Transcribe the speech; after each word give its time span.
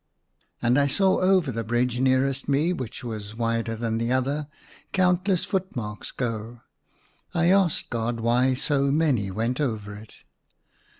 And 0.63 0.79
I 0.79 0.87
saw 0.87 1.19
over 1.19 1.51
the 1.51 1.63
bridge 1.63 1.99
nearest 1.99 2.49
me, 2.49 2.73
which 2.73 3.03
was 3.03 3.35
wider 3.37 3.75
than 3.75 3.99
the 3.99 4.11
other, 4.11 4.47
countless 4.93 5.45
footmarks 5.45 6.09
go. 6.11 6.61
I 7.35 7.51
asked 7.51 7.91
God 7.91 8.19
why 8.19 8.55
so 8.55 8.89
many 8.89 9.29
went 9.29 9.61
over 9.61 9.93
it. 9.95 10.15